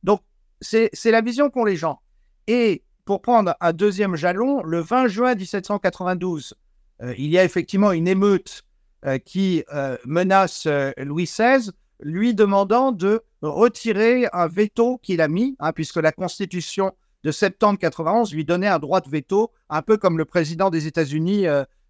[0.04, 0.22] Donc,
[0.62, 2.00] c'est la vision qu'ont les gens.
[2.48, 6.54] Et pour prendre un deuxième jalon, le 20 juin 1792,
[7.02, 8.64] euh, il y a effectivement une émeute
[9.06, 15.58] euh, qui euh, menace Louis XVI, lui demandant de retirer un veto qu'il a mis,
[15.60, 16.94] hein, puisque la Constitution
[17.26, 20.88] de septembre 91 lui donnait un droit de veto, un peu comme le président des
[20.88, 21.48] États-Unis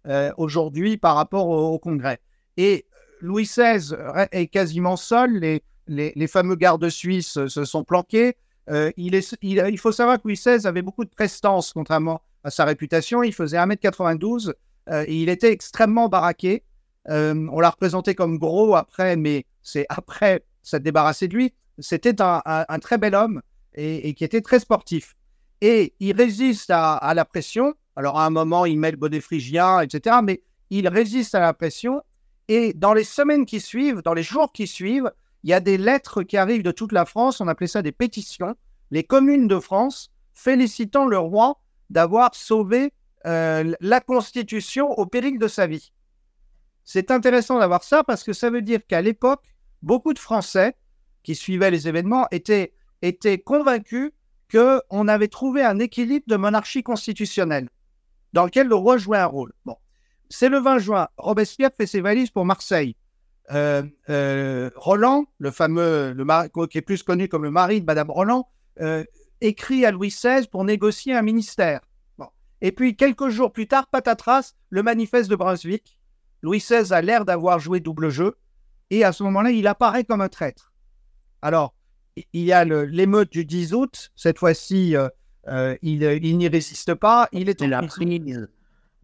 [0.08, 2.18] euh, aujourd'hui par rapport au, Congrès.
[2.56, 2.86] Et
[3.20, 3.94] Louis XVI
[4.32, 8.36] est quasiment seul, les, les, fameux gardes suisses se sont planqués.
[8.70, 12.50] Euh, il, est, il, faut savoir que Louis XVI avait beaucoup de prestance, contrairement à
[12.50, 13.22] sa réputation.
[13.22, 14.54] Il faisait 1m92
[14.88, 16.62] euh, et il était extrêmement baraqué.
[17.06, 21.54] on l'a représenté comme gros après, mais c'est après s'être débarrassé de lui.
[21.78, 23.42] C'était un, très bel homme
[23.74, 25.16] et, qui était très sportif.
[25.60, 27.74] Et il résiste à la pression.
[27.98, 30.18] Alors, à un moment, il met le bonnet phrygien, etc.
[30.22, 32.00] Mais il résiste à la pression.
[32.46, 35.10] Et dans les semaines qui suivent, dans les jours qui suivent,
[35.42, 37.40] il y a des lettres qui arrivent de toute la France.
[37.40, 38.54] On appelait ça des pétitions.
[38.92, 41.58] Les communes de France félicitant le roi
[41.90, 42.92] d'avoir sauvé
[43.26, 45.90] euh, la Constitution au péril de sa vie.
[46.84, 49.42] C'est intéressant d'avoir ça parce que ça veut dire qu'à l'époque,
[49.82, 50.76] beaucoup de Français
[51.24, 54.12] qui suivaient les événements étaient, étaient convaincus
[54.52, 57.68] qu'on avait trouvé un équilibre de monarchie constitutionnelle
[58.32, 59.52] dans lequel le roi jouait un rôle.
[59.64, 59.76] Bon,
[60.28, 61.08] c'est le 20 juin.
[61.16, 62.96] Robespierre fait ses valises pour Marseille.
[63.50, 68.10] Euh, euh, Roland, le fameux, le qui est plus connu comme le mari de Madame
[68.10, 68.48] Roland,
[68.80, 69.04] euh,
[69.40, 71.80] écrit à Louis XVI pour négocier un ministère.
[72.18, 72.28] Bon.
[72.60, 75.98] Et puis, quelques jours plus tard, patatras, le manifeste de Brunswick.
[76.42, 78.36] Louis XVI a l'air d'avoir joué double jeu.
[78.90, 80.72] Et à ce moment-là, il apparaît comme un traître.
[81.42, 81.74] Alors,
[82.32, 84.10] il y a l'émeute du 10 août.
[84.16, 84.94] Cette fois-ci,
[85.48, 87.28] euh, il, n'y résiste pas.
[87.32, 88.48] Il est la prise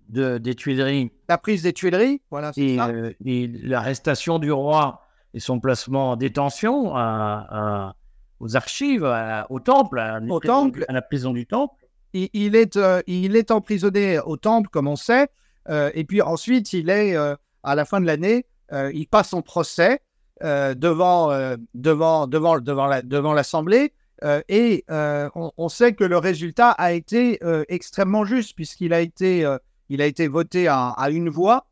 [0.09, 1.11] de, des Tuileries.
[1.29, 2.53] La prise des Tuileries, voilà.
[2.57, 5.03] Et, euh, et l'arrestation du roi
[5.33, 7.95] et son placement en détention à,
[8.41, 9.05] aux archives,
[9.49, 10.85] au temple, à, au temple.
[10.89, 11.75] à la prison du temple.
[12.13, 15.29] Il, est, euh, il est emprisonné au temple, comme on sait,
[15.69, 20.01] et puis ensuite, il est, à la fin de l'année, il passe son procès
[20.41, 21.31] devant,
[21.75, 23.93] devant, devant, devant, devant l'Assemblée.
[24.25, 29.01] Euh, et euh, on, sait que le résultat a été euh, extrêmement juste puisqu'il a
[29.01, 29.47] été,
[29.89, 31.67] il a été voté à, une voix.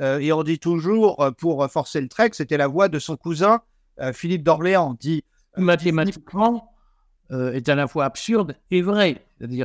[0.00, 3.60] et on dit toujours, pour forcer le trait, que c'était la voix de son cousin
[4.12, 4.96] Philippe d'Orléans.
[4.98, 5.24] Dit
[5.56, 6.72] mathématiquement
[7.30, 9.22] est à la fois absurde et vrai.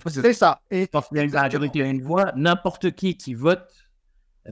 [0.08, 0.62] C'est ça.
[0.69, 3.69] Et quand il y a une majorité à une voix, n'importe qui qui vote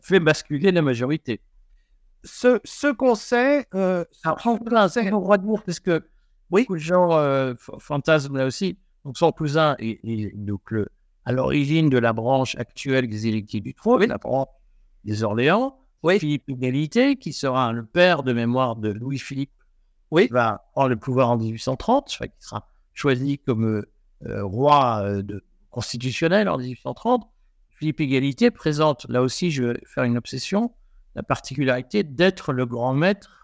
[0.02, 1.42] fait basculer la majorité.
[2.24, 6.04] ce, ce qu'on sait, euh, c'est le roi de Bourg, parce que
[6.52, 6.62] oui.
[6.64, 8.78] beaucoup de gens euh, fantasment là aussi.
[9.06, 10.88] Donc son cousin est, donc le,
[11.26, 14.48] à l'origine de la branche actuelle des électifs du trône, la branche
[15.04, 15.78] des Orléans.
[16.04, 16.20] Oui.
[16.20, 19.52] Philippe Égalité, qui sera le père de mémoire de Louis-Philippe,
[20.10, 20.28] oui.
[20.32, 23.84] va prendre le pouvoir en 1830, qui sera choisi comme
[24.26, 27.28] euh, roi de, constitutionnel en 1830.
[27.70, 30.72] Philippe Égalité présente, là aussi, je vais faire une obsession,
[31.16, 33.41] la particularité d'être le grand maître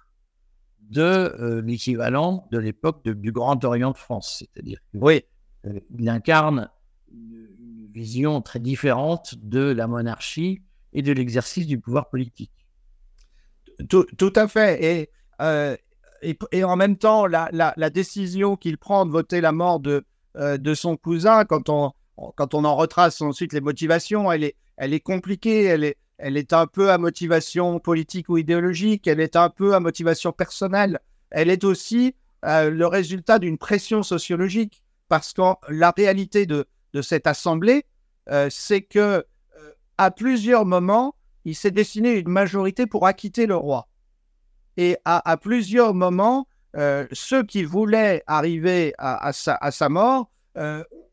[0.90, 4.44] de euh, l'équivalent de l'époque du Grand Orient de France.
[4.54, 5.24] C'est-à-dire qu'il oui.
[5.66, 6.70] Euh, incarne
[7.12, 7.48] une,
[7.92, 10.62] vision très différente de la monarchie
[10.94, 12.52] et de l'exercice du pouvoir politique.
[13.90, 14.84] Tout, à fait.
[14.84, 15.10] Et,
[15.42, 15.76] euh,
[16.22, 20.74] et, en même temps, la, la, décision qu'il prend de voter la mort de, de
[20.76, 21.92] son cousin, quand on,
[22.36, 26.38] quand on en retrace ensuite les motivations, elle est, elle est compliquée, elle est, elle
[26.38, 31.00] est un peu à motivation politique ou idéologique, elle est un peu à motivation personnelle,
[31.30, 36.66] elle est aussi euh, le résultat d'une pression sociologique, parce que la réalité de,
[37.02, 37.86] cette assemblée,
[38.30, 39.24] euh, c'est que euh,
[40.00, 43.88] à plusieurs moments, il s'est dessiné une majorité pour acquitter le roi.
[44.78, 46.48] Et à, plusieurs moments,
[47.12, 50.30] ceux qui voulaient arriver à, sa, à sa, mort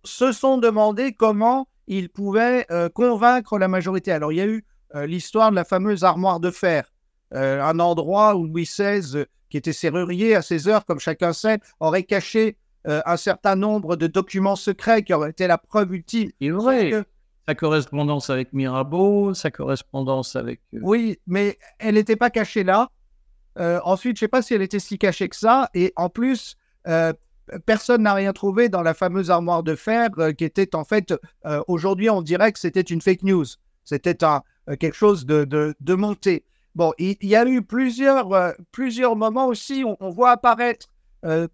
[0.05, 4.13] se sont demandé comment ils pouvaient convaincre la majorité.
[4.13, 4.67] Alors, il y a eu
[5.07, 6.93] l'histoire de la fameuse armoire de fer,
[7.35, 11.59] euh, un endroit où Louis XVI, qui était serrurier à ses heures, comme chacun sait,
[11.81, 16.33] aurait caché un certain nombre de documents secrets qui auraient été la preuve utile.
[16.41, 16.93] Il vrai.
[17.49, 20.61] Sa correspondance avec Mirabeau, sa correspondance avec.
[20.75, 22.91] Oui, mais elle n'était pas cachée là.
[23.57, 25.71] ensuite, je ne sais pas si elle était si cachée que ça.
[25.73, 26.59] Et en plus,
[27.67, 31.15] personne n'a rien trouvé dans la fameuse armoire de fer euh, qui était en fait,
[31.47, 33.47] euh, aujourd'hui on dirait que c'était une fake news,
[33.85, 34.41] c'était un, euh,
[34.79, 36.45] quelque chose de, de, monté.
[36.75, 40.89] Bon, il, y a eu plusieurs, plusieurs moments aussi, on, on voit apparaître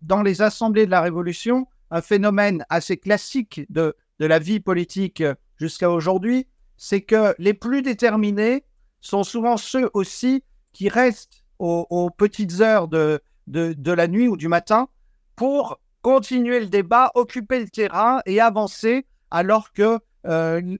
[0.02, 5.22] dans les assemblées de la Révolution un phénomène assez classique de, de la vie politique
[5.58, 6.46] jusqu'à aujourd'hui,
[6.76, 8.64] c'est que les plus déterminés
[9.00, 14.28] sont souvent ceux aussi qui restent aux, aux petites heures de, de, de la nuit
[14.28, 14.88] ou du matin
[15.36, 19.98] pour continuer le débat, occuper le terrain et avancer alors que euh,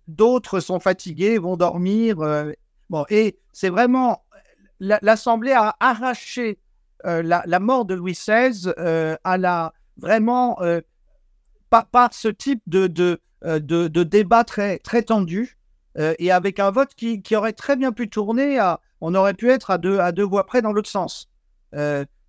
[0.09, 2.21] d'autres sont fatigués, vont dormir.
[2.21, 2.53] Euh,
[2.89, 4.25] bon, et c'est vraiment
[4.81, 6.59] l'Assemblée a arraché
[7.05, 8.73] euh, la, mort de Louis XVI
[9.25, 10.59] à la vraiment
[11.69, 15.59] par, ce type de, de, de, débat très, très tendu
[15.97, 19.51] et avec un vote qui, qui, aurait très bien pu tourner à, on aurait pu
[19.51, 21.29] être à deux, à deux voix près dans l'autre sens.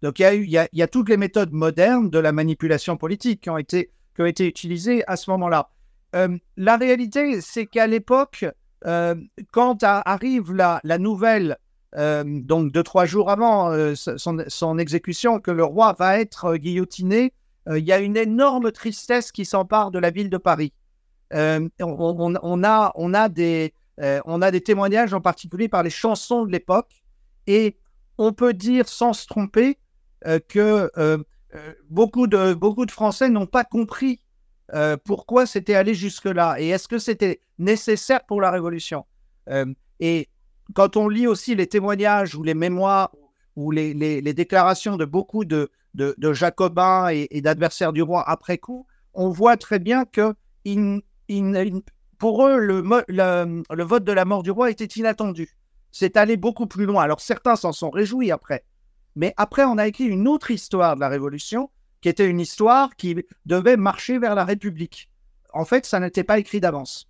[0.01, 3.41] Donc il y, a eu, y a, toutes les méthodes modernes de la manipulation politique
[3.41, 5.69] qui ont été, qui ont été utilisées à ce moment-là.
[6.15, 8.45] Euh, la réalité, c'est qu'à l'époque,
[8.85, 9.15] euh,
[9.51, 11.57] quand arrive la, nouvelle,
[11.97, 17.33] euh, donc deux, trois jours avant son, exécution, que le roi va être guillotiné,
[17.69, 20.73] il y a une énorme tristesse qui s'empare de la ville de Paris.
[21.31, 21.69] On,
[23.13, 23.73] a, des,
[24.65, 27.03] témoignages en particulier par les chansons de l'époque,
[27.47, 27.77] et
[28.17, 29.77] on peut dire sans se tromper
[30.47, 30.91] que
[31.89, 34.21] beaucoup de Français n'ont pas compris
[35.03, 36.55] pourquoi c'était allé jusque-là?
[36.59, 39.05] Et est-ce que c'était nécessaire pour la Révolution?
[39.99, 40.29] et
[40.73, 43.11] quand on lit aussi les témoignages ou les mémoires
[43.55, 45.69] ou les, déclarations de beaucoup de,
[46.31, 50.33] jacobins et, d'adversaires du roi après coup, on voit très bien que
[52.17, 55.57] pour eux, le, vote de la mort du roi était inattendu.
[55.91, 57.03] C'est allé beaucoup plus loin.
[57.03, 58.63] Alors certains s'en sont réjouis après,
[59.15, 61.69] mais après, on a écrit une autre histoire de la Révolution,
[62.01, 65.09] qui était une histoire qui devait marcher vers la République.
[65.53, 67.07] En fait, ça n'était pas écrit d'avance.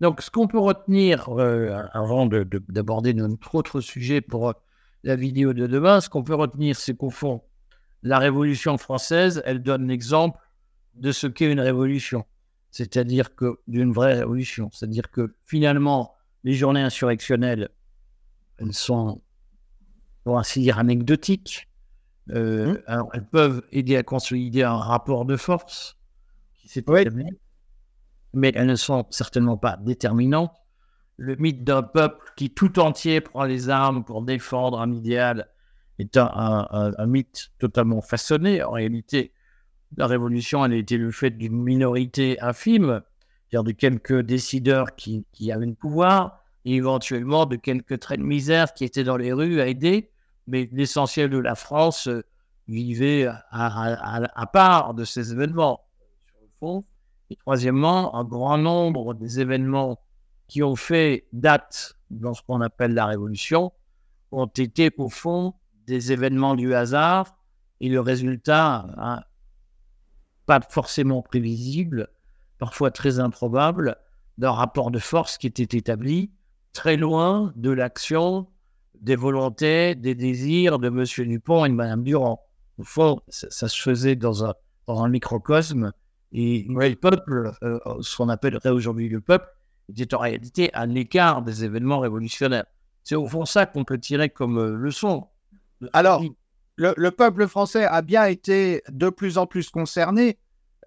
[0.00, 4.52] Donc, ce qu'on peut retenir, euh, avant d'aborder notre autre sujet pour euh,
[5.02, 7.42] la vidéo de demain, ce qu'on peut retenir, c'est qu'au fond,
[8.02, 10.38] la Révolution française, elle donne l'exemple
[10.94, 12.24] de ce qu'est une révolution,
[12.70, 16.14] c'est-à-dire que d'une vraie révolution, c'est-à-dire que finalement,
[16.44, 17.68] les journées insurrectionnelles,
[18.58, 19.20] elles sont
[20.24, 21.68] pour ainsi dire, anecdotiques.
[22.32, 22.82] Euh, mmh.
[22.86, 25.96] alors, elles peuvent aider à consolider un rapport de force
[26.56, 26.84] qui s'est
[28.32, 30.54] mais elles ne sont certainement pas déterminantes.
[31.16, 35.48] Le mythe d'un peuple qui tout entier prend les armes pour défendre un idéal
[35.98, 38.62] est un, mythe totalement façonné.
[38.62, 39.32] En réalité,
[39.96, 43.02] la révolution, elle a été le fait d'une minorité infime,
[43.48, 48.24] c'est-à-dire de quelques décideurs qui, qui avaient le pouvoir, et éventuellement de quelques traits de
[48.24, 50.10] misère qui étaient dans les rues à aider,
[50.46, 52.24] mais l'essentiel de la France euh,
[52.68, 55.84] vivait à, part de ces événements.
[57.30, 59.98] Et troisièmement, un grand nombre des événements
[60.46, 63.72] qui ont fait date dans ce qu'on appelle la Révolution
[64.32, 65.54] ont été au fond
[65.86, 67.36] des événements du hasard
[67.80, 69.22] et le résultat, hein,
[70.46, 72.08] pas forcément prévisible,
[72.58, 73.96] parfois très improbable,
[74.38, 76.30] d'un rapport de force qui était établi
[76.72, 78.46] très loin de l'action,
[79.00, 81.04] des volontés, des désirs de M.
[81.28, 82.40] Dupont et de Mme Durand.
[82.78, 84.54] Au fond, ça, se faisait dans un,
[84.86, 85.92] dans un microcosme
[86.32, 89.46] et le peuple, euh, ce qu'on appellerait aujourd'hui le peuple,
[89.88, 92.66] était en réalité à l'écart des événements révolutionnaires.
[93.02, 95.26] C'est au fond ça qu'on peut tirer comme euh, leçon.
[95.92, 96.22] Alors,
[96.76, 100.38] le, peuple français a bien été de plus en plus concerné,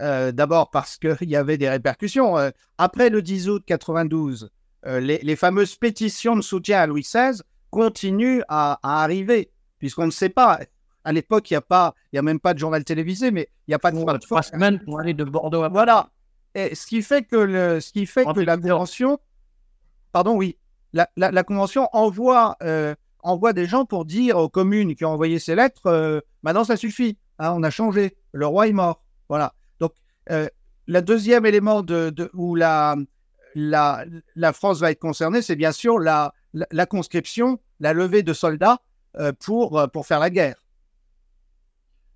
[0.01, 2.35] euh, d'abord parce qu'il y avait des répercussions.
[2.77, 4.49] Après le 10 août 92,
[4.85, 7.41] les, fameuses pétitions de soutien à Louis XVI
[7.73, 10.59] continuent à, arriver, puisqu'on ne sait pas.
[11.03, 13.49] À l'époque, il n'y a, pas, il y a même pas de journal télévisé, mais
[13.67, 14.17] il n'y a pas de...
[14.19, 16.09] Trois semaines pour aller de Bordeaux à Voilà.
[16.55, 19.19] Et ce qui fait que, le, ce qui fait que la convention,
[20.11, 20.57] pardon, oui,
[20.93, 22.93] la, la, convention envoie, euh,
[23.23, 26.77] envoie des gens pour dire aux communes qui ont envoyé ces lettres, euh, maintenant ça
[26.77, 29.55] suffit, hein, on a changé, le roi est mort, voilà.
[29.79, 29.93] Donc,
[30.29, 30.47] euh,
[30.85, 32.95] le deuxième élément de, de où la,
[33.55, 34.05] la,
[34.35, 38.79] la, France va être concernée, c'est bien sûr la, la, conscription, la levée de soldats
[39.39, 40.55] pour, pour faire la guerre.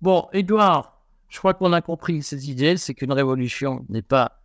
[0.00, 4.40] Bon, Edouard, je crois qu'on a compris ces idées, c'est qu'une révolution n'est pas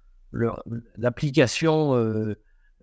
[0.97, 2.35] l'application euh,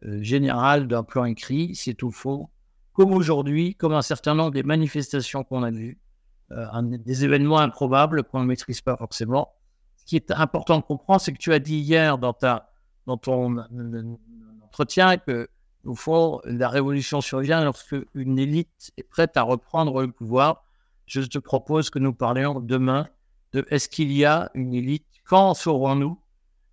[0.04, 2.48] euh, générale d'un plan écrit, c'est au fond,
[2.92, 5.98] comme aujourd'hui, comme un certain nombre des manifestations qu'on a vues,
[6.52, 9.52] euh, des événements improbables qu'on ne maîtrise pas forcément.
[9.96, 12.70] Ce qui est important de comprendre, c'est que tu as dit hier dans, ta,
[13.06, 13.58] dans ton
[14.62, 15.48] entretien que,
[15.84, 20.64] au fond, la révolution survient lorsque une élite est prête à reprendre le pouvoir.
[21.06, 23.08] Je te propose que nous parlions demain
[23.52, 26.20] de est-ce qu'il y a une élite Quand saurons-nous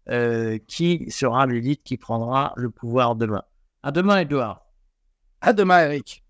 [0.09, 3.43] euh, qui sera l'élite qui prendra le pouvoir demain?
[3.83, 4.65] À demain, Edouard.
[5.41, 6.23] À demain, Eric.